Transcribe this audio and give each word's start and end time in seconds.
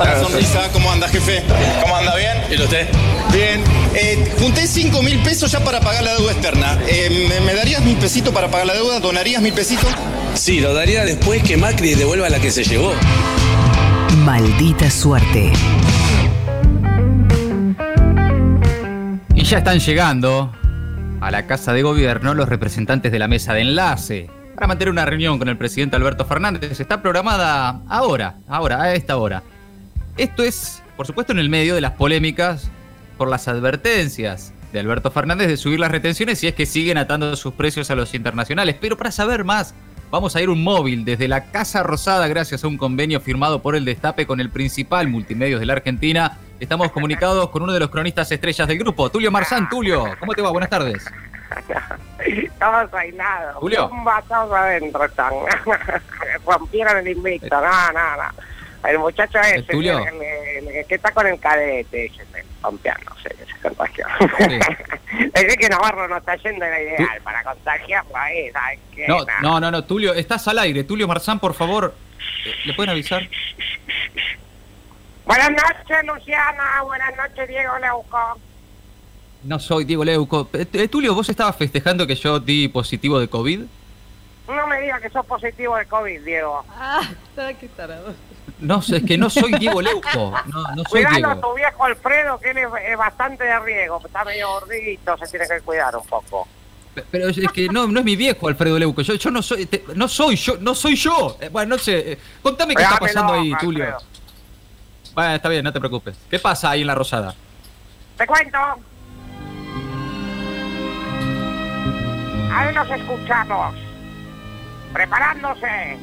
La 0.00 0.18
sonrisa, 0.18 0.68
¿cómo 0.72 0.90
anda, 0.90 1.08
jefe? 1.08 1.42
¿Cómo 1.82 1.94
anda? 1.94 2.16
¿Bien? 2.16 2.38
¿Y 2.50 2.62
usted? 2.62 2.88
Bien. 3.32 3.62
Eh, 3.94 4.32
junté 4.38 4.66
5 4.66 5.02
mil 5.02 5.18
pesos 5.22 5.52
ya 5.52 5.62
para 5.62 5.78
pagar 5.80 6.02
la 6.02 6.14
deuda 6.14 6.32
externa. 6.32 6.78
Eh, 6.88 7.28
¿me, 7.28 7.40
me 7.44 7.54
darías 7.54 7.82
mil 7.84 7.96
pesitos 7.96 8.32
para 8.32 8.50
pagar 8.50 8.66
la 8.66 8.74
deuda? 8.74 8.98
¿Donarías 8.98 9.42
mil 9.42 9.52
pesitos? 9.52 9.90
Sí, 10.34 10.60
lo 10.60 10.72
daría 10.72 11.04
después 11.04 11.42
que 11.42 11.58
Macri 11.58 11.94
devuelva 11.94 12.30
la 12.30 12.38
que 12.38 12.50
se 12.50 12.64
llevó. 12.64 12.92
Maldita 14.24 14.90
suerte. 14.90 15.52
Y 19.34 19.44
ya 19.44 19.58
están 19.58 19.80
llegando 19.80 20.52
a 21.20 21.30
la 21.30 21.46
Casa 21.46 21.74
de 21.74 21.82
Gobierno 21.82 22.32
los 22.32 22.48
representantes 22.48 23.12
de 23.12 23.18
la 23.18 23.28
mesa 23.28 23.52
de 23.52 23.60
enlace 23.60 24.30
para 24.54 24.66
mantener 24.66 24.92
una 24.92 25.04
reunión 25.04 25.38
con 25.38 25.48
el 25.48 25.58
presidente 25.58 25.96
Alberto 25.96 26.24
Fernández. 26.24 26.80
Está 26.80 27.02
programada 27.02 27.82
ahora, 27.88 28.36
ahora, 28.48 28.82
a 28.82 28.94
esta 28.94 29.16
hora. 29.18 29.42
Esto 30.16 30.42
es, 30.42 30.82
por 30.96 31.06
supuesto, 31.06 31.32
en 31.32 31.38
el 31.38 31.48
medio 31.48 31.74
de 31.74 31.80
las 31.80 31.92
polémicas 31.92 32.70
por 33.16 33.28
las 33.28 33.48
advertencias 33.48 34.52
de 34.72 34.80
Alberto 34.80 35.10
Fernández 35.10 35.48
de 35.48 35.56
subir 35.56 35.80
las 35.80 35.90
retenciones 35.90 36.38
si 36.38 36.46
es 36.46 36.54
que 36.54 36.66
siguen 36.66 36.98
atando 36.98 37.34
sus 37.36 37.54
precios 37.54 37.90
a 37.90 37.94
los 37.94 38.14
internacionales. 38.14 38.76
Pero 38.80 38.96
para 38.96 39.10
saber 39.10 39.44
más, 39.44 39.74
vamos 40.10 40.36
a 40.36 40.40
ir 40.40 40.48
un 40.48 40.62
móvil 40.62 41.04
desde 41.04 41.28
la 41.28 41.50
Casa 41.50 41.82
Rosada 41.82 42.28
gracias 42.28 42.64
a 42.64 42.68
un 42.68 42.76
convenio 42.76 43.20
firmado 43.20 43.62
por 43.62 43.76
el 43.76 43.84
Destape 43.84 44.26
con 44.26 44.40
el 44.40 44.50
principal 44.50 45.08
multimedios 45.08 45.60
de 45.60 45.66
la 45.66 45.74
Argentina. 45.74 46.38
Estamos 46.60 46.92
comunicados 46.92 47.50
con 47.50 47.62
uno 47.62 47.72
de 47.72 47.80
los 47.80 47.90
cronistas 47.90 48.30
estrellas 48.30 48.68
del 48.68 48.78
grupo, 48.78 49.10
Tulio 49.10 49.30
Marzán. 49.30 49.68
Tulio, 49.68 50.04
¿cómo 50.18 50.34
te 50.34 50.42
va? 50.42 50.50
Buenas 50.50 50.70
tardes. 50.70 51.04
Estamos 52.18 52.92
aislados. 52.94 53.56
Julio. 53.56 53.90
Estamos 54.20 54.52
adentro. 54.52 55.04
Están. 55.04 55.32
Rompieron 56.46 56.98
el 56.98 57.08
invito. 57.08 57.48
No, 57.50 57.92
no, 57.92 58.16
no. 58.16 58.59
El 58.88 58.98
muchacho 58.98 59.38
ese 59.40 59.62
Tulio? 59.64 59.98
el- 60.06 60.22
el- 60.22 60.68
el 60.76 60.86
que 60.86 60.94
está 60.94 61.12
con 61.12 61.26
el 61.26 61.38
cadete, 61.38 62.06
el 62.06 62.12
sé, 62.12 63.28
que 63.36 63.44
se 63.44 63.58
contagió. 63.62 64.06
Ese 65.34 65.56
que 65.56 65.68
Navarro 65.68 66.08
no 66.08 66.16
está 66.16 66.36
yendo 66.36 66.64
era 66.64 66.80
ideal 66.80 67.20
para 67.22 67.42
contagiarlo 67.44 68.16
ahí, 68.16 68.50
¿sabes 68.50 68.78
qué? 68.94 69.06
No, 69.06 69.18
Nada. 69.24 69.40
no, 69.42 69.60
no, 69.60 69.70
no, 69.70 69.84
Tulio, 69.84 70.14
estás 70.14 70.46
al 70.48 70.58
aire. 70.60 70.84
Tulio 70.84 71.06
Marzán, 71.06 71.38
por 71.40 71.52
favor, 71.54 71.94
eh, 72.46 72.54
¿le 72.64 72.74
pueden 72.74 72.90
avisar? 72.90 73.28
Buenas 75.26 75.50
noches, 75.50 76.04
Luciana. 76.06 76.82
Buenas 76.84 77.16
noches, 77.16 77.48
Diego 77.48 77.78
Leuco. 77.78 78.38
No 79.44 79.58
soy 79.58 79.84
Diego 79.84 80.04
Leuco. 80.04 80.48
Eh, 80.52 80.66
eh, 80.72 80.88
Tulio, 80.88 81.14
¿vos 81.14 81.28
estabas 81.28 81.56
festejando 81.56 82.06
que 82.06 82.14
yo 82.14 82.40
di 82.40 82.68
positivo 82.68 83.18
de 83.20 83.28
COVID? 83.28 83.60
No 84.48 84.66
me 84.66 84.80
digas 84.80 85.00
que 85.00 85.10
sos 85.10 85.24
positivo 85.26 85.76
de 85.76 85.86
COVID, 85.86 86.20
Diego. 86.22 86.64
Ah, 86.70 87.02
qué 87.60 87.68
tarado. 87.68 88.14
No, 88.58 88.82
sé, 88.82 88.98
es 88.98 89.02
que 89.04 89.16
no 89.16 89.30
soy 89.30 89.52
Diego 89.58 89.80
Leuco. 89.80 90.32
No, 90.46 90.62
no 90.74 90.84
soy 90.84 91.04
Cuidado 91.04 91.30
a 91.32 91.40
tu 91.40 91.54
viejo 91.54 91.84
Alfredo, 91.84 92.38
que 92.38 92.50
él 92.50 92.58
es, 92.58 92.96
bastante 92.98 93.44
de 93.44 93.58
riesgo. 93.60 94.02
Está 94.04 94.24
medio 94.24 94.48
gordito, 94.50 95.16
se 95.18 95.26
tiene 95.28 95.46
que 95.48 95.60
cuidar 95.62 95.96
un 95.96 96.06
poco. 96.06 96.46
Pe- 96.94 97.04
Pero 97.10 97.28
es 97.28 97.40
que 97.52 97.68
no, 97.68 97.86
no 97.86 98.00
es 98.00 98.04
mi 98.04 98.16
viejo 98.16 98.48
Alfredo 98.48 98.78
Leuco. 98.78 99.00
Yo, 99.02 99.14
yo 99.14 99.30
no 99.30 99.40
soy, 99.42 99.64
te- 99.66 99.84
no 99.94 100.08
soy 100.08 100.36
yo, 100.36 100.56
no 100.60 100.74
soy 100.74 100.96
yo. 100.96 101.36
Eh, 101.40 101.48
Bueno, 101.48 101.76
no 101.76 101.78
sé. 101.82 102.12
eh, 102.12 102.18
Contame 102.42 102.74
qué 102.74 102.82
está 102.82 102.98
pasando 102.98 103.32
ahí, 103.34 103.52
Alfredo. 103.52 103.58
Tulio. 103.72 103.96
Bueno, 105.14 105.34
está 105.34 105.48
bien, 105.48 105.64
no 105.64 105.72
te 105.72 105.80
preocupes. 105.80 106.16
¿Qué 106.28 106.38
pasa 106.38 106.70
ahí 106.70 106.82
en 106.82 106.86
la 106.86 106.94
Rosada? 106.94 107.34
Te 108.18 108.26
cuento. 108.26 108.58
Ahí 112.52 112.74
nos 112.74 112.90
escuchamos. 112.90 113.74
Preparándose. 114.92 115.98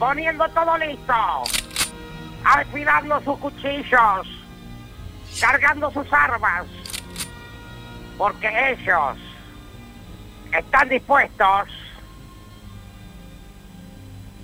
Poniendo 0.00 0.48
todo 0.48 0.78
listo. 0.78 1.12
Afilando 2.42 3.20
sus 3.20 3.38
cuchillos. 3.38 4.26
Cargando 5.38 5.90
sus 5.92 6.10
armas. 6.10 6.64
Porque 8.16 8.48
ellos 8.70 9.18
están 10.56 10.88
dispuestos 10.88 11.68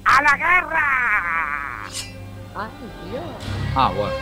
a 0.04 0.22
la 0.22 0.36
guerra. 0.36 1.82
Ay, 2.54 2.70
Dios. 3.10 3.24
Ah, 3.74 3.90
bueno. 3.96 4.14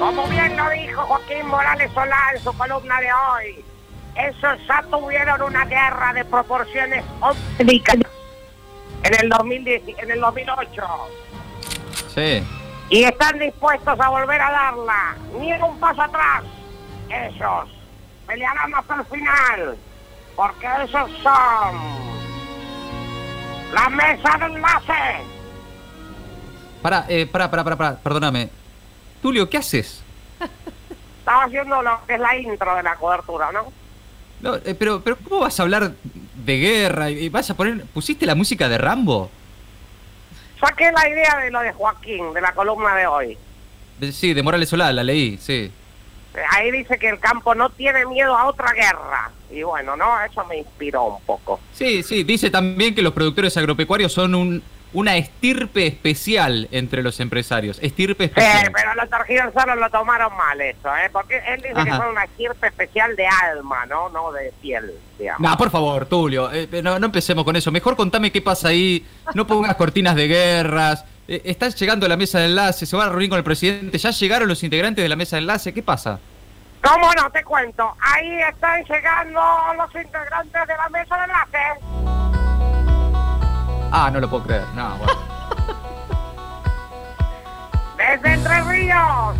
Como 0.00 0.26
bien 0.26 0.56
lo 0.56 0.70
dijo 0.70 1.02
Joaquín 1.02 1.46
Morales 1.46 1.90
Solá 1.92 2.32
en 2.34 2.42
su 2.42 2.52
columna 2.56 3.00
de 3.00 3.12
hoy, 3.12 3.64
esos 4.16 4.66
ya 4.66 4.82
tuvieron 4.90 5.40
una 5.42 5.64
guerra 5.64 6.12
de 6.12 6.24
proporciones 6.24 7.04
ópticas 7.20 8.01
en 9.02 9.14
el 9.20 9.28
2010, 9.28 9.82
en 9.98 10.10
el 10.10 10.20
2008 10.20 10.82
Sí. 12.14 12.42
y 12.90 13.04
están 13.04 13.38
dispuestos 13.38 13.98
a 13.98 14.08
volver 14.08 14.40
a 14.40 14.50
darla, 14.50 15.16
ni 15.38 15.52
un 15.52 15.78
paso 15.80 16.02
atrás. 16.02 16.44
Ellos 17.08 17.68
pelearán 18.26 18.74
hasta 18.74 18.94
el 18.96 19.04
final, 19.06 19.76
porque 20.36 20.66
esos 20.84 21.10
son 21.22 22.02
la 23.72 23.88
mesa 23.90 24.38
de 24.38 24.44
enlace. 24.46 25.24
Para, 26.82 27.06
eh, 27.08 27.26
para, 27.26 27.50
para, 27.50 27.64
para, 27.64 27.76
para, 27.76 27.96
perdóname. 27.96 28.50
Tulio, 29.22 29.48
¿qué 29.48 29.58
haces? 29.58 30.02
Estaba 31.20 31.44
haciendo 31.44 31.80
lo 31.82 32.00
que 32.06 32.14
es 32.14 32.20
la 32.20 32.36
intro 32.36 32.74
de 32.74 32.82
la 32.82 32.96
cobertura, 32.96 33.52
¿no? 33.52 33.72
No, 34.40 34.56
eh, 34.56 34.74
pero, 34.76 35.00
pero, 35.00 35.16
¿cómo 35.16 35.40
vas 35.42 35.58
a 35.60 35.62
hablar 35.62 35.92
de 36.34 36.58
guerra 36.58 37.10
y, 37.10 37.28
vas 37.28 37.50
a 37.50 37.54
poner. 37.54 37.84
¿Pusiste 37.86 38.26
la 38.26 38.34
música 38.34 38.68
de 38.68 38.78
Rambo? 38.78 39.30
Saqué 40.60 40.90
la 40.92 41.08
idea 41.08 41.38
de 41.38 41.50
lo 41.50 41.60
de 41.60 41.72
Joaquín, 41.72 42.32
de 42.32 42.40
la 42.40 42.52
columna 42.52 42.94
de 42.94 43.06
hoy. 43.06 43.38
Sí, 44.12 44.34
de 44.34 44.42
Morales 44.42 44.68
Solá, 44.68 44.92
la 44.92 45.02
leí, 45.02 45.36
sí. 45.38 45.70
Ahí 46.50 46.70
dice 46.70 46.98
que 46.98 47.08
el 47.08 47.18
campo 47.18 47.54
no 47.54 47.70
tiene 47.70 48.06
miedo 48.06 48.36
a 48.36 48.46
otra 48.46 48.72
guerra. 48.72 49.30
Y 49.50 49.62
bueno, 49.62 49.96
¿no? 49.96 50.20
Eso 50.24 50.44
me 50.46 50.58
inspiró 50.58 51.04
un 51.04 51.20
poco. 51.22 51.60
Sí, 51.72 52.02
sí, 52.02 52.24
dice 52.24 52.50
también 52.50 52.94
que 52.94 53.02
los 53.02 53.12
productores 53.12 53.56
agropecuarios 53.56 54.12
son 54.12 54.34
un, 54.34 54.62
una 54.94 55.16
estirpe 55.16 55.86
especial 55.86 56.68
entre 56.70 57.02
los 57.02 57.18
empresarios. 57.20 57.78
Estirpe 57.80 58.24
Sí, 58.24 58.30
especial. 58.36 58.72
pero 58.74 58.94
los 58.94 59.08
targiversados 59.08 59.76
lo 59.76 59.88
tomaron 59.90 60.36
mal 60.36 60.60
eso, 60.60 60.94
¿eh? 60.96 61.08
Porque 61.12 61.40
él 61.48 61.62
dice 61.62 61.84
que 61.84 61.90
son 61.90 62.08
una 62.08 62.24
estirpe 62.24 62.66
especial 62.66 63.16
de 63.16 63.26
alma, 63.26 63.86
¿no? 63.86 64.08
No 64.10 64.32
de 64.32 64.52
piel, 64.60 64.92
digamos. 65.18 65.40
No, 65.40 65.56
por 65.56 65.70
favor, 65.70 66.06
Tulio, 66.06 66.50
eh, 66.52 66.68
no, 66.82 66.98
no 66.98 67.06
empecemos 67.06 67.44
con 67.44 67.56
eso. 67.56 67.72
Mejor 67.72 67.96
contame 67.96 68.30
qué 68.30 68.42
pasa 68.42 68.68
ahí. 68.68 69.06
No 69.34 69.46
pongas 69.46 69.74
cortinas 69.76 70.14
de 70.14 70.28
guerras. 70.28 71.04
Eh, 71.28 71.40
estás 71.44 71.74
llegando 71.78 72.04
a 72.06 72.08
la 72.08 72.16
mesa 72.16 72.40
de 72.40 72.46
enlace, 72.46 72.84
se 72.84 72.96
van 72.96 73.06
a 73.08 73.10
reunir 73.10 73.28
con 73.30 73.38
el 73.38 73.44
presidente. 73.44 73.96
¿Ya 73.96 74.10
llegaron 74.10 74.48
los 74.48 74.62
integrantes 74.62 75.02
de 75.02 75.08
la 75.08 75.16
mesa 75.16 75.36
de 75.36 75.42
enlace? 75.42 75.72
¿Qué 75.72 75.82
pasa? 75.82 76.18
¿Cómo 76.82 77.12
no? 77.14 77.30
Te 77.30 77.44
cuento. 77.44 77.94
Ahí 78.00 78.40
están 78.50 78.82
llegando 78.84 79.40
los 79.76 79.94
integrantes 79.94 80.66
de 80.66 80.74
la 80.76 80.88
mesa 80.88 81.16
de 81.16 81.24
enlace. 81.24 82.21
Ah, 83.94 84.10
no 84.10 84.20
lo 84.20 84.28
puedo 84.28 84.44
creer. 84.44 84.64
No, 84.74 84.96
bueno. 84.96 85.12
Desde 87.98 88.32
Entre 88.34 88.60
Ríos, 88.62 89.36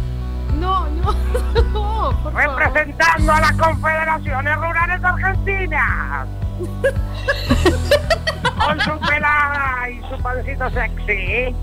No, 0.54 0.86
no, 0.88 1.12
no, 1.72 2.12
por 2.22 2.32
favor. 2.32 2.58
representando 2.58 3.32
a 3.32 3.40
las 3.40 3.52
confederaciones 3.52 4.56
rurales 4.56 5.02
argentinas. 5.04 6.26
Con 8.66 8.80
su 8.80 8.98
pelada 9.00 9.88
y 9.90 10.00
su 10.08 10.16
pancito 10.22 10.70
sexy. 10.70 11.54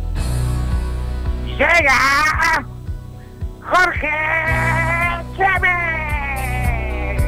Llega 1.45 2.65
Jorge 3.71 4.09
Chávez. 5.37 7.23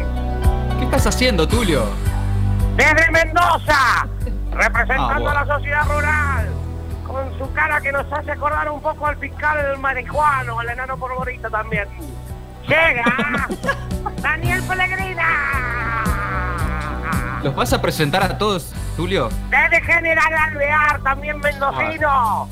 ¿Qué 0.79 0.85
estás 0.85 1.07
haciendo, 1.07 1.47
Tulio? 1.47 1.85
Desde 2.75 3.09
Mendoza, 3.11 4.07
representando 4.61 5.13
Ah, 5.13 5.19
bueno. 5.19 5.29
a 5.31 5.45
la 5.45 5.55
sociedad 5.57 5.85
rural. 5.87 6.49
Con 7.07 7.37
su 7.37 7.51
cara 7.53 7.81
que 7.81 7.91
nos 7.91 8.11
hace 8.13 8.31
acordar 8.31 8.69
un 8.71 8.81
poco 8.81 9.05
al 9.07 9.17
fiscal 9.17 9.77
marihuano, 9.79 10.59
al 10.59 10.69
enano 10.69 10.97
porborito 10.97 11.49
también. 11.49 11.87
Llega 12.67 13.03
Daniel 14.21 14.61
Pellegrina. 14.63 15.27
¿Los 17.43 17.55
vas 17.55 17.73
a 17.73 17.81
presentar 17.81 18.23
a 18.23 18.37
todos, 18.37 18.71
Tulio? 18.95 19.29
Desde 19.49 19.81
General 19.81 20.33
Alvear, 20.33 21.01
también 21.01 21.39
mendocino, 21.39 22.47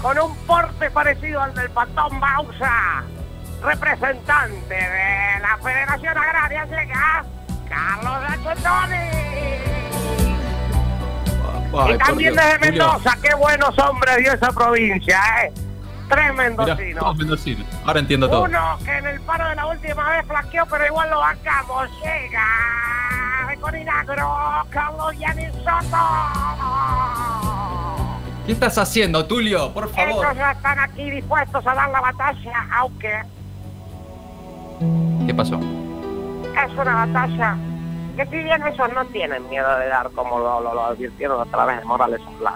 con 0.00 0.18
un 0.18 0.36
porte 0.46 0.88
parecido 0.90 1.42
al 1.42 1.52
del 1.54 1.68
Patón 1.70 2.20
Bausa, 2.20 3.02
representante 3.62 4.74
de 4.74 5.40
la 5.42 5.58
Federación 5.62 6.16
Agraria, 6.16 6.64
llega 6.66 7.24
Carlos 7.68 8.22
Rachetoni. 8.22 9.79
Ay, 11.78 11.94
y 11.94 11.98
también 11.98 12.32
Dios, 12.34 12.44
desde. 12.44 12.58
Mendoza, 12.70 13.18
qué 13.22 13.34
buenos 13.34 13.78
hombres 13.78 14.16
dio 14.18 14.32
esa 14.32 14.52
provincia, 14.52 15.20
¿eh? 15.44 15.52
Tres 16.08 16.34
mendocinos. 16.34 17.04
Ahora 17.84 18.00
entiendo 18.00 18.28
todo. 18.28 18.42
Uno 18.42 18.78
que 18.84 18.98
en 18.98 19.06
el 19.06 19.20
paro 19.20 19.48
de 19.48 19.54
la 19.54 19.66
última 19.66 20.10
vez 20.10 20.26
flaqueó, 20.26 20.66
pero 20.66 20.86
igual 20.86 21.08
lo 21.10 21.20
bancamos. 21.20 21.88
Llega 22.02 22.46
de 23.48 23.56
Corinagro, 23.58 24.36
Carlos 24.70 25.18
Yanis 25.18 25.52
Soto. 25.52 25.98
¿Qué 28.44 28.52
estás 28.52 28.76
haciendo, 28.78 29.24
Tulio? 29.26 29.72
Por 29.72 29.88
favor. 29.90 30.24
Ellos 30.24 30.36
ya 30.36 30.50
están 30.50 30.78
aquí 30.80 31.10
dispuestos 31.10 31.64
a 31.64 31.74
dar 31.74 31.90
la 31.90 32.00
batalla, 32.00 32.66
aunque 32.72 33.22
¿Qué 35.26 35.34
pasó? 35.34 35.60
es 35.60 36.72
una 36.72 37.06
batalla 37.06 37.56
que 38.20 38.26
si 38.30 38.42
bien 38.44 38.66
ellos 38.66 38.92
no 38.94 39.04
tienen 39.06 39.48
miedo 39.48 39.78
de 39.78 39.88
dar, 39.88 40.10
como 40.10 40.38
lo, 40.38 40.60
lo, 40.60 40.74
lo 40.74 40.84
advirtieron 40.86 41.40
a 41.40 41.50
través 41.50 41.78
de 41.78 41.84
Morales 41.86 42.20
Solá, 42.38 42.54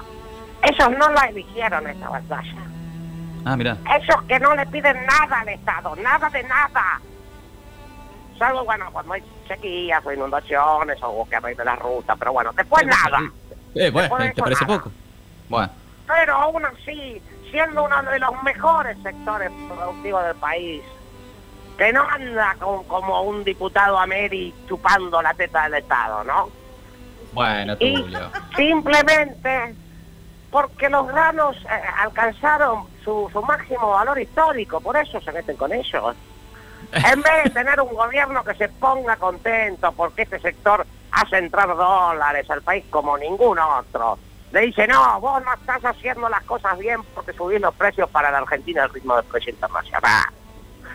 ellos 0.63 0.99
no 0.99 1.09
la 1.11 1.23
eligieron 1.29 1.87
esta 1.89 2.09
batalla. 2.09 2.55
Ah, 3.47 3.57
mira. 3.57 3.77
Ellos 3.95 4.23
que 4.29 4.39
no 4.41 4.55
le 4.55 4.67
piden 4.67 5.07
nada 5.07 5.41
al 5.41 5.49
Estado, 5.49 5.97
nada 5.97 6.29
de 6.31 6.43
nada. 6.45 7.01
Salvo, 8.39 8.65
bueno, 8.65 8.87
cuando 8.93 9.15
hay 9.15 9.23
sequías 9.49 10.05
o 10.05 10.13
inundaciones 10.13 10.99
o 11.03 11.27
que 11.29 11.37
arregle 11.37 11.65
la 11.65 11.77
ruta, 11.77 12.15
pero 12.17 12.33
bueno, 12.33 12.51
después 12.55 12.85
nada. 12.87 13.21
Eh, 13.75 13.91
bueno, 13.91 14.09
Después 14.09 14.23
de 14.25 14.33
¿te 14.35 14.43
parece 14.43 14.65
nada. 14.67 14.79
poco? 14.79 14.93
Bueno. 15.49 15.71
Pero 16.07 16.35
aún 16.37 16.65
así, 16.67 17.23
siendo 17.51 17.85
uno 17.85 18.03
de 18.03 18.19
los 18.19 18.43
mejores 18.43 18.99
sectores 19.03 19.51
productivos 19.69 20.25
del 20.25 20.37
país, 20.37 20.83
que 21.77 21.93
no 21.93 22.03
anda 22.09 22.55
con- 22.59 22.85
como 22.85 23.23
un 23.23 23.43
diputado 23.45 23.99
Ameri 23.99 24.55
chupando 24.69 25.21
la 25.21 25.35
teta 25.35 25.65
del 25.65 25.75
Estado, 25.75 26.23
¿no? 26.25 26.49
Bueno, 27.33 27.75
Y 27.81 28.01
Tulio. 28.01 28.31
simplemente 28.57 29.75
porque 30.51 30.89
los 30.89 31.07
granos 31.09 31.57
eh, 31.65 31.83
alcanzaron 31.99 32.87
su, 33.05 33.29
su 33.33 33.43
máximo 33.43 33.91
valor 33.91 34.21
histórico, 34.21 34.81
por 34.81 34.97
eso 34.97 35.21
se 35.21 35.33
meten 35.33 35.57
con 35.57 35.73
ellos. 35.73 36.15
En 36.93 37.23
vez 37.23 37.45
de 37.45 37.51
tener 37.51 37.81
un 37.81 37.93
gobierno 37.93 38.45
que 38.45 38.55
se 38.55 38.69
ponga 38.69 39.17
contento 39.17 39.91
porque 39.93 40.23
este 40.23 40.39
sector 40.39 40.87
hace 41.11 41.39
entrar 41.39 41.67
dólares 41.75 42.49
al 42.51 42.63
país 42.63 42.85
como 42.89 43.19
ningún 43.19 43.59
otro, 43.59 44.17
le 44.53 44.61
dice, 44.61 44.87
no, 44.87 45.19
vos 45.21 45.43
no 45.45 45.53
estás 45.55 45.85
haciendo 45.85 46.29
las 46.29 46.45
cosas 46.45 46.79
bien 46.79 47.03
porque 47.17 47.33
subís 47.33 47.61
los 47.61 47.75
precios 47.75 48.09
para 48.11 48.31
la 48.31 48.39
Argentina 48.39 48.85
al 48.85 48.91
ritmo 48.91 49.17
del 49.17 49.25
precio 49.25 49.53
internacional. 49.53 50.23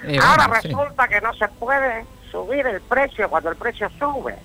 Eh, 0.03 0.19
Ahora 0.21 0.47
bueno, 0.47 0.61
sí. 0.61 0.67
resulta 0.69 1.07
que 1.07 1.21
no 1.21 1.33
se 1.33 1.47
puede 1.47 2.05
subir 2.31 2.65
el 2.67 2.81
precio 2.81 3.29
cuando 3.29 3.49
el 3.49 3.55
precio 3.55 3.89
sube. 3.99 4.35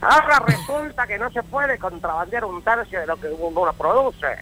Ahora 0.00 0.38
resulta 0.46 1.06
que 1.06 1.18
no 1.18 1.30
se 1.30 1.42
puede 1.42 1.78
contrabandear 1.78 2.44
un 2.44 2.62
tercio 2.62 3.00
de 3.00 3.06
lo 3.06 3.16
que 3.16 3.28
uno 3.28 3.72
produce. 3.72 4.38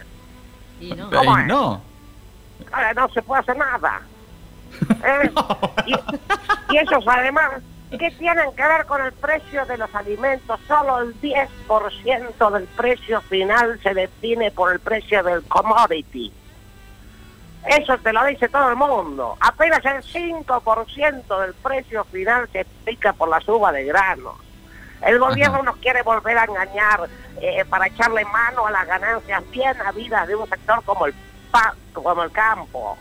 Y 0.79 0.93
no. 0.93 1.09
¿Cómo 1.09 1.37
es? 1.37 1.45
no. 1.47 1.81
Ahora 2.71 2.93
no 2.93 3.09
se 3.09 3.21
puede 3.21 3.41
hacer 3.41 3.57
nada. 3.57 4.01
¿Eh? 5.03 5.31
Y, 5.87 5.93
y 6.73 6.77
ellos 6.77 7.03
además, 7.05 7.51
¿qué 7.89 8.11
tienen 8.11 8.51
que 8.55 8.63
ver 8.63 8.85
con 8.85 9.01
el 9.03 9.11
precio 9.13 9.65
de 9.65 9.77
los 9.77 9.93
alimentos? 9.93 10.59
Solo 10.67 10.99
el 11.01 11.19
10% 11.21 12.51
del 12.51 12.63
precio 12.67 13.21
final 13.21 13.79
se 13.83 13.93
define 13.93 14.51
por 14.51 14.71
el 14.71 14.79
precio 14.79 15.23
del 15.23 15.43
commodity. 15.43 16.31
Eso 17.67 17.97
te 17.99 18.11
lo 18.11 18.23
dice 18.25 18.49
todo 18.49 18.69
el 18.69 18.75
mundo. 18.75 19.37
Apenas 19.39 19.83
el 19.85 20.01
5% 20.03 21.41
del 21.41 21.53
precio 21.55 22.03
final 22.05 22.49
se 22.51 22.61
explica 22.61 23.13
por 23.13 23.29
la 23.29 23.39
suba 23.41 23.71
de 23.71 23.83
granos. 23.85 24.35
El 25.01 25.19
gobierno 25.19 25.55
Ajá. 25.55 25.63
nos 25.63 25.77
quiere 25.77 26.01
volver 26.03 26.37
a 26.37 26.45
engañar 26.45 27.07
eh, 27.41 27.65
para 27.65 27.87
echarle 27.87 28.23
mano 28.25 28.67
a 28.67 28.71
las 28.71 28.87
ganancias 28.87 29.43
bien 29.51 29.79
habidas 29.81 30.27
de 30.27 30.35
un 30.35 30.47
sector 30.47 30.83
como 30.83 31.05
el 31.07 31.13
pa- 31.51 31.75
como 31.93 32.23
el 32.23 32.31
campo, 32.31 32.97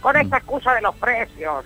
con 0.00 0.16
esta 0.16 0.38
excusa 0.38 0.74
de 0.74 0.80
los 0.82 0.94
precios. 0.96 1.64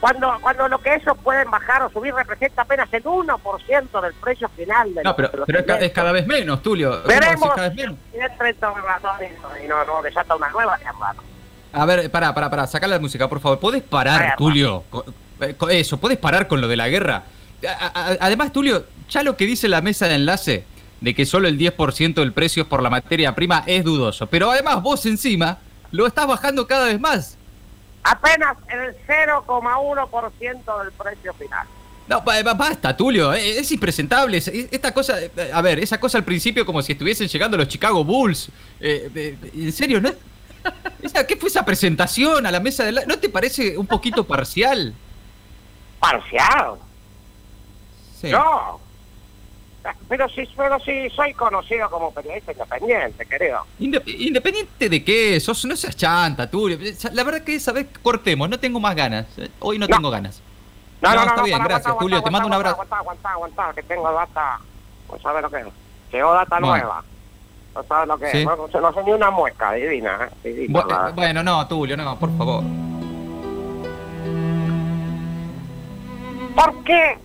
Cuando 0.00 0.38
cuando 0.40 0.68
lo 0.68 0.78
que 0.78 0.94
ellos 0.94 1.16
pueden 1.24 1.50
bajar 1.50 1.82
o 1.82 1.90
subir 1.90 2.14
representa 2.14 2.62
apenas 2.62 2.92
el 2.92 3.02
1% 3.02 4.00
del 4.02 4.14
precio 4.14 4.48
final 4.50 4.94
de 4.94 5.02
No, 5.02 5.16
pero, 5.16 5.28
de 5.30 5.44
pero 5.46 5.74
es, 5.76 5.92
cada 5.92 6.12
vez 6.12 6.26
menos, 6.26 6.62
Tulio. 6.62 7.02
Veremos 7.04 7.48
Es 7.48 7.54
cada 7.54 7.68
vez 7.68 7.76
menos. 7.76 7.96
si 8.12 9.64
y 9.64 9.68
no, 9.68 9.84
no 9.84 10.02
desata 10.02 10.36
una 10.36 10.50
nueva 10.50 10.76
guerra. 10.76 11.14
A 11.76 11.84
ver, 11.84 12.10
pará, 12.10 12.32
pará, 12.34 12.48
pará, 12.50 12.66
sacá 12.66 12.86
la 12.86 12.98
música, 12.98 13.28
por 13.28 13.38
favor. 13.40 13.58
¿Podés 13.60 13.82
parar, 13.82 14.20
Guerra. 14.20 14.36
Tulio? 14.36 14.84
Eh, 15.40 15.54
Eso, 15.70 15.98
¿podés 15.98 16.16
parar 16.18 16.48
con 16.48 16.60
lo 16.60 16.68
de 16.68 16.76
la 16.76 16.88
guerra? 16.88 17.24
A- 17.68 17.92
a- 18.12 18.16
Además, 18.20 18.52
Tulio, 18.52 18.86
ya 19.10 19.22
lo 19.22 19.36
que 19.36 19.44
dice 19.44 19.68
la 19.68 19.82
mesa 19.82 20.08
de 20.08 20.14
enlace 20.14 20.64
de 21.00 21.14
que 21.14 21.26
solo 21.26 21.46
el 21.48 21.58
10% 21.58 22.14
del 22.22 22.32
precio 22.32 22.62
es 22.62 22.68
por 22.68 22.82
la 22.82 22.88
materia 22.88 23.34
prima 23.34 23.62
es 23.66 23.84
dudoso. 23.84 24.26
Pero 24.26 24.50
además 24.50 24.82
vos 24.82 25.04
encima 25.04 25.58
lo 25.92 26.06
estás 26.06 26.26
bajando 26.26 26.66
cada 26.66 26.86
vez 26.86 26.98
más. 26.98 27.36
Apenas 28.02 28.56
el 28.70 28.94
0,1% 29.06 30.78
del 30.82 30.92
precio 30.92 31.34
final. 31.34 31.66
No, 32.08 32.22
ba- 32.22 32.54
basta, 32.54 32.96
Tulio, 32.96 33.34
eh, 33.34 33.58
es 33.58 33.70
impresentable. 33.72 34.38
Es- 34.38 34.48
Esta 34.48 34.92
cosa, 34.94 35.20
eh, 35.20 35.30
a 35.52 35.60
ver, 35.60 35.78
esa 35.80 35.98
cosa 35.98 36.16
al 36.18 36.24
principio 36.24 36.64
como 36.64 36.80
si 36.80 36.92
estuviesen 36.92 37.26
llegando 37.28 37.56
los 37.56 37.68
Chicago 37.68 38.04
Bulls. 38.04 38.48
Eh, 38.80 39.10
eh, 39.14 39.36
en 39.54 39.72
serio, 39.72 40.00
¿no? 40.00 40.12
Esa- 41.02 41.26
¿Qué 41.26 41.36
fue 41.36 41.48
esa 41.48 41.64
presentación 41.64 42.46
a 42.46 42.50
la 42.50 42.60
mesa 42.60 42.82
de 42.82 42.90
enlace? 42.90 43.06
¿No 43.06 43.18
te 43.18 43.28
parece 43.28 43.76
un 43.78 43.86
poquito 43.86 44.24
parcial? 44.24 44.94
Parcial. 46.00 46.74
Sí. 48.20 48.30
No. 48.30 48.80
Pero 50.08 50.28
sí, 50.28 50.48
pero 50.56 50.80
sí 50.80 51.08
soy 51.14 51.32
conocido 51.34 51.88
como 51.88 52.12
periodista 52.12 52.50
independiente, 52.50 53.24
querido. 53.24 53.64
Inde- 53.78 54.02
Independiente 54.06 54.88
de 54.88 55.04
qué, 55.04 55.38
sos, 55.38 55.64
no 55.64 55.76
seas 55.76 55.94
chanta, 55.96 56.50
Tulio. 56.50 56.76
La 57.12 57.22
verdad 57.22 57.42
que 57.42 57.54
esa 57.54 57.70
vez 57.70 57.86
cortemos, 58.02 58.48
no 58.48 58.58
tengo 58.58 58.80
más 58.80 58.96
ganas. 58.96 59.26
Hoy 59.60 59.78
no, 59.78 59.86
No. 59.86 59.94
tengo 59.96 60.10
ganas. 60.10 60.42
No, 61.00 61.14
No, 61.14 61.20
está 61.22 61.36
no, 61.36 61.42
bien, 61.44 61.58
para, 61.58 61.68
gracias, 61.68 61.86
aguanta, 61.86 62.00
Tulio, 62.04 62.16
te 62.16 62.18
aguanta, 62.18 62.30
mando 62.32 62.46
un 62.48 62.54
abrazo. 62.54 62.74
Aguanta, 62.74 62.96
aguanta, 62.98 63.30
aguanta, 63.30 63.72
que 63.74 63.82
tengo 63.84 64.12
data. 64.12 64.58
No 65.12 65.18
sabes 65.20 65.42
lo 65.42 65.50
que 65.50 65.60
es. 65.60 65.66
Llegó 66.12 66.32
data 66.34 66.58
Bueno. 66.58 66.66
nueva. 66.66 67.04
No 67.76 67.82
sabes 67.84 68.08
lo 68.08 68.18
que 68.18 68.30
Sí. 68.30 68.38
es. 68.38 68.44
No, 68.46 68.56
no 68.56 68.92
sé 68.92 69.02
ni 69.04 69.12
una 69.12 69.30
muesca, 69.30 69.72
divina. 69.72 70.30
Divina, 70.42 70.80
Bu- 70.82 71.14
Bueno, 71.14 71.42
no, 71.42 71.66
Tulio, 71.68 71.96
no, 71.96 72.18
por 72.18 72.34
favor. 72.38 72.64
¿Por 76.54 76.84
qué? 76.84 77.18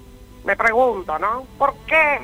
Me 0.43 0.55
pregunto, 0.55 1.17
¿no? 1.19 1.45
¿Por 1.57 1.73
qué 1.87 2.19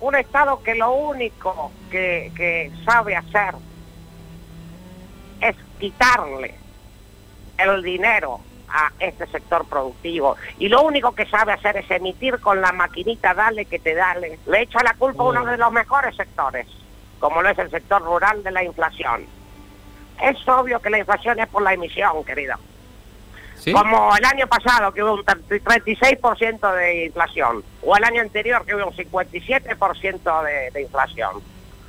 un 0.00 0.14
Estado 0.14 0.62
que 0.62 0.74
lo 0.74 0.92
único 0.92 1.70
que, 1.90 2.32
que 2.36 2.70
sabe 2.84 3.16
hacer 3.16 3.54
es 5.40 5.56
quitarle 5.78 6.54
el 7.58 7.82
dinero 7.82 8.40
a 8.68 8.90
este 8.98 9.26
sector 9.26 9.64
productivo 9.66 10.36
y 10.58 10.68
lo 10.68 10.82
único 10.82 11.12
que 11.12 11.26
sabe 11.26 11.52
hacer 11.52 11.76
es 11.78 11.90
emitir 11.90 12.40
con 12.40 12.60
la 12.60 12.72
maquinita 12.72 13.32
dale 13.34 13.64
que 13.66 13.78
te 13.78 13.94
dale, 13.94 14.38
le 14.46 14.62
echa 14.62 14.82
la 14.82 14.94
culpa 14.94 15.22
a 15.22 15.26
uno 15.26 15.44
de 15.44 15.56
los 15.56 15.72
mejores 15.72 16.16
sectores, 16.16 16.66
como 17.18 17.42
lo 17.42 17.48
es 17.48 17.58
el 17.58 17.70
sector 17.70 18.02
rural 18.02 18.42
de 18.42 18.50
la 18.50 18.62
inflación. 18.64 19.26
Es 20.22 20.36
obvio 20.48 20.80
que 20.80 20.90
la 20.90 20.98
inflación 20.98 21.38
es 21.38 21.48
por 21.48 21.62
la 21.62 21.74
emisión, 21.74 22.24
querido. 22.24 22.56
¿Sí? 23.58 23.72
Como 23.72 24.14
el 24.16 24.24
año 24.24 24.46
pasado 24.46 24.92
que 24.92 25.02
hubo 25.02 25.14
un 25.14 25.24
36% 25.24 26.74
de 26.74 27.06
inflación, 27.06 27.64
o 27.82 27.96
el 27.96 28.04
año 28.04 28.22
anterior 28.22 28.64
que 28.64 28.74
hubo 28.74 28.86
un 28.86 28.94
57% 28.94 30.44
de, 30.44 30.70
de 30.70 30.82
inflación. 30.82 31.42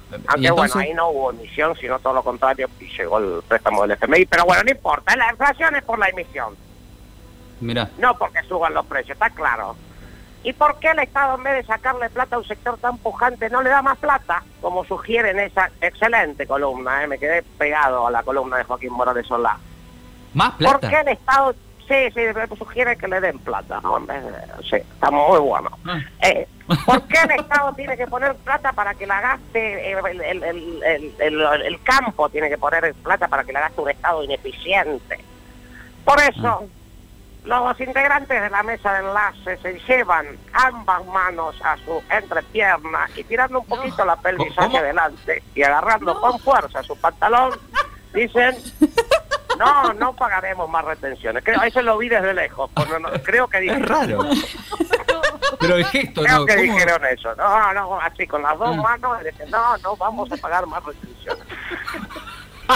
¿Y 0.10 0.16
Aunque 0.28 0.52
bueno, 0.52 0.74
ahí 0.78 0.94
no 0.94 1.10
hubo 1.10 1.32
emisión, 1.32 1.76
sino 1.76 2.00
todo 2.00 2.14
lo 2.14 2.24
contrario, 2.24 2.70
y 2.80 2.86
llegó 2.86 3.18
el 3.18 3.42
préstamo 3.48 3.82
del 3.82 3.92
FMI. 3.92 4.26
Pero 4.26 4.46
bueno, 4.46 4.64
no 4.64 4.72
importa, 4.72 5.16
la 5.18 5.30
inflación 5.32 5.76
es 5.76 5.84
por 5.84 6.00
la 6.00 6.08
emisión, 6.08 6.56
Mirá. 7.60 7.90
no 7.98 8.18
porque 8.18 8.42
suban 8.44 8.74
los 8.74 8.86
precios, 8.86 9.16
está 9.16 9.30
claro. 9.30 9.76
¿Y 10.48 10.54
por 10.54 10.80
qué 10.80 10.92
el 10.92 11.00
Estado, 11.00 11.36
en 11.36 11.44
vez 11.44 11.56
de 11.56 11.64
sacarle 11.66 12.10
plata 12.10 12.38
a 12.38 12.40
un 12.40 12.46
sector 12.48 12.78
tan 12.78 12.98
pujante, 13.00 13.50
no 13.50 13.62
le 13.62 13.70
da 13.70 13.82
más 13.82 13.98
plata? 13.98 14.42
Como 14.62 14.86
sugiere 14.86 15.32
en 15.32 15.40
esa 15.42 15.70
excelente 15.82 16.48
columna, 16.48 17.04
¿eh? 17.04 17.08
me 17.08 17.18
quedé 17.20 17.44
pegado 17.58 18.08
a 18.08 18.12
la 18.12 18.24
columna 18.24 18.56
de 18.56 18.64
Joaquín 18.64 18.94
Morales 18.94 19.28
Solá. 19.28 19.58
¿Más 20.34 20.52
¿Por 20.52 20.80
plata? 20.80 20.90
qué 20.90 21.00
el 21.02 21.08
Estado 21.10 21.54
sí, 21.86 21.96
sí, 22.16 22.22
sugiere 22.58 22.96
que 22.98 23.10
le 23.10 23.20
den 23.20 23.40
plata? 23.40 23.82
¿no? 23.82 24.00
Sí, 24.70 24.78
está 24.78 25.12
muy 25.12 25.38
bueno. 25.40 25.70
Ah. 25.86 26.00
Eh, 26.22 26.48
¿Por 26.86 27.02
qué 27.10 27.18
el 27.26 27.32
Estado 27.42 27.74
tiene 27.74 27.98
que 27.98 28.08
poner 28.08 28.34
plata 28.38 28.72
para 28.72 28.94
que 28.94 29.06
la 29.06 29.20
gaste 29.20 29.92
el, 29.92 29.98
el- 30.06 30.22
el- 30.22 30.44
el- 30.46 30.84
el- 31.20 31.42
el- 31.42 31.62
el 31.62 31.84
campo? 31.84 32.30
Tiene 32.30 32.48
que 32.48 32.58
poner 32.58 32.94
plata 33.04 33.28
para 33.28 33.44
que 33.44 33.52
la 33.52 33.60
gaste 33.60 33.82
un 33.82 33.90
Estado 33.90 34.24
ineficiente. 34.24 35.20
Por 36.06 36.22
eso, 36.22 36.64
los 37.48 37.80
integrantes 37.80 38.42
de 38.42 38.50
la 38.50 38.62
mesa 38.64 38.94
de 38.94 39.00
enlace 39.08 39.58
se 39.58 39.80
llevan 39.88 40.38
ambas 40.54 41.06
manos 41.06 41.56
a 41.64 41.78
su 41.78 42.04
entrepierna 42.10 43.08
y 43.16 43.24
tirando 43.24 43.60
un 43.62 43.66
poquito 43.66 44.04
la 44.06 44.16
pelvis 44.18 44.54
¿Cómo? 44.54 44.68
hacia 44.68 44.80
adelante 44.82 45.44
y 45.56 45.64
agarrando 45.64 46.20
con 46.20 46.38
fuerza 46.40 46.84
su 46.84 46.96
pantalón, 47.00 47.58
dicen 48.14 48.56
no, 49.60 49.94
no 49.94 50.14
pagaremos 50.14 50.70
más 50.70 50.84
retenciones. 50.86 51.44
Creo, 51.44 51.62
eso 51.64 51.82
lo 51.82 51.98
vi 51.98 52.10
desde 52.10 52.34
lejos. 52.34 52.70
pues 52.74 52.90
no, 52.90 53.00
no, 53.00 53.10
creo 53.24 53.48
que 53.48 53.58
Es 53.58 53.64
dijeron, 53.64 53.88
raro. 53.88 54.20
Pero 55.60 55.76
el 55.78 55.86
gesto, 55.86 56.22
creo 56.24 56.40
¿no? 56.40 56.46
que 56.46 56.56
¿Cómo? 56.56 56.64
dijeron 56.74 57.06
eso. 57.06 57.36
No, 57.36 57.74
no, 57.74 58.00
así 58.02 58.28
con 58.28 58.42
las 58.44 58.58
dos 58.60 58.76
Ah. 58.78 58.82
manos, 58.82 59.24
dicen, 59.24 59.50
no, 59.50 59.78
no 59.78 59.96
vamos 59.96 60.32
a 60.32 60.38
pagar 60.38 60.66
más 60.68 60.84
retenciones. 60.84 61.44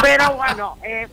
Pero 0.01 0.33
bueno, 0.35 0.77
eh, 0.83 1.07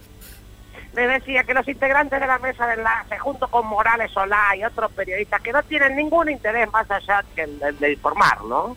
les 0.99 1.21
decía 1.21 1.45
que 1.45 1.55
los 1.55 1.67
integrantes 1.69 2.21
de 2.21 2.27
la 2.27 2.39
mesa 2.39 2.67
de 2.67 2.75
enlace, 2.75 3.19
junto 3.19 3.47
con 3.49 3.67
Morales 3.67 4.11
Solá 4.11 4.57
y 4.57 4.65
otros 4.65 4.91
periodistas 4.93 5.41
que 5.41 5.53
no 5.53 5.63
tienen 5.63 5.97
ningún 5.97 6.29
interés 6.29 6.71
más 6.73 6.91
allá 6.91 7.25
que 7.35 7.43
el, 7.43 7.63
el 7.63 7.79
de 7.79 7.93
informar, 7.93 8.43
¿no? 8.45 8.77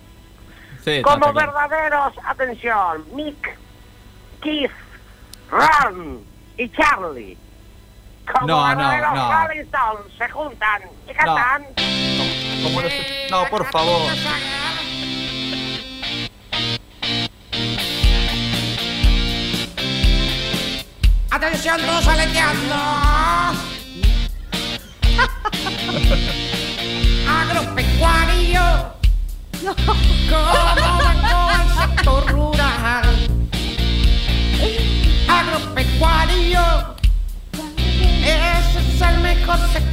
Sí, 0.84 1.02
Como 1.02 1.34
verdaderos, 1.34 2.14
atención, 2.26 3.06
Mick, 3.16 3.58
Keith, 4.42 4.72
Ron 5.50 6.24
y 6.58 6.70
Charlie. 6.70 7.38
Como 8.32 8.48
No, 8.48 8.68
los 8.68 8.78
no, 8.78 9.14
no. 9.16 10.18
Se 10.18 10.30
juntan 10.30 10.82
y 11.08 11.14
cantan. 11.14 11.66
No, 13.32 13.46
por 13.50 13.66
favor. 13.66 14.12
Atención 21.32 21.80
todos 21.80 22.08
aleteando. 22.08 22.76
Agropecuario. 27.26 28.92
¿Cómo 29.64 31.24
va 31.24 31.64
el 31.64 31.70
sector 31.96 32.22
rural? 32.32 33.06
Agropecuario. 35.30 36.64
Ese 38.22 38.80
es 38.80 39.02
el 39.02 39.18
mejor 39.20 39.58
sector 39.72 39.91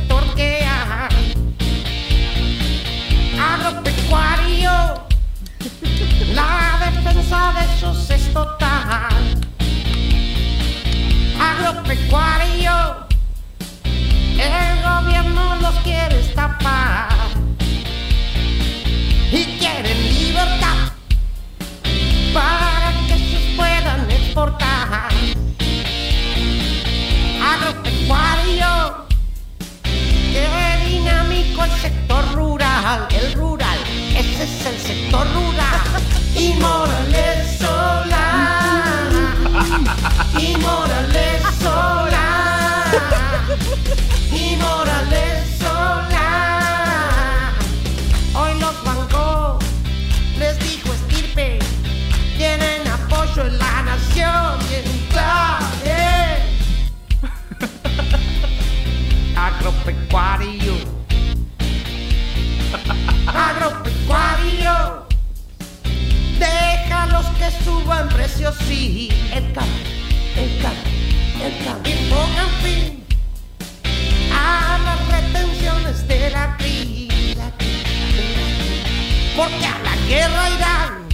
Porque 79.49 79.67
a 79.67 79.79
la 79.83 79.97
guerra 80.07 80.51
irán. 80.51 81.09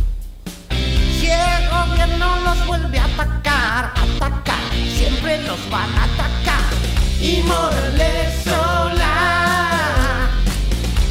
Si 1.19 1.26
el 1.31 1.69
gobierno 1.71 2.41
los 2.45 2.67
vuelve 2.67 2.99
a 2.99 3.05
atacar, 3.05 3.93
atacar, 3.97 4.59
siempre 4.97 5.43
los 5.43 5.59
van 5.71 5.95
a 5.95 6.05
atacar. 6.05 6.64
Y 7.21 7.43
Morales 7.43 8.43
sola. 8.43 10.29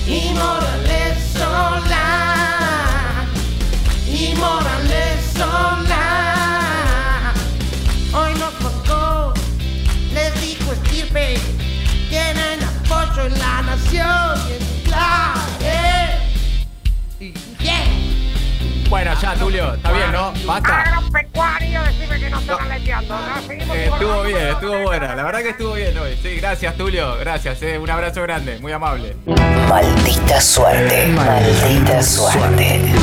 Y 0.05 0.33
Morales 0.33 1.17
sola. 1.31 2.05
Y 4.05 4.35
Morales 4.35 5.19
sola. 5.37 6.03
Hoy 8.13 8.33
nos 8.35 8.53
tocó, 8.59 9.33
les 10.13 10.41
dijo 10.41 10.73
estirpe, 10.73 11.39
tienen 12.09 12.63
apoyo 12.63 13.27
en 13.27 13.39
la 13.39 13.61
nación 13.61 14.39
y 14.49 14.53
en 14.53 14.83
clave. 14.83 15.62
Bueno, 18.89 19.11
ya, 19.19 19.33
Tulio, 19.33 19.73
está 19.73 19.91
bien, 19.91 20.11
¿no? 20.11 20.33
Basta. 20.45 20.81
Agropecuario, 20.81 21.81
decime 21.83 22.19
que 22.19 22.29
no 22.29 22.39
están 22.39 22.61
aleteando. 22.61 23.15
¿no? 23.17 23.53
Eh, 23.73 23.89
estuvo 23.91 24.21
bien, 24.21 24.47
estuvo 24.49 24.77
buena. 24.83 25.15
La 25.15 25.23
verdad 25.23 25.41
que 25.41 25.49
estuvo 25.49 25.73
bien 25.73 25.97
hoy. 25.97 26.15
Sí, 26.21 26.35
gracias, 26.35 26.75
Tulio. 26.75 27.17
Gracias, 27.17 27.61
eh. 27.63 27.79
Un 27.79 27.89
abrazo 27.89 28.21
grande, 28.21 28.59
muy 28.59 28.71
amable. 28.71 29.15
Maldita 29.67 30.39
suerte. 30.39 31.07
Maldita 31.07 32.03
suerte. 32.03 32.93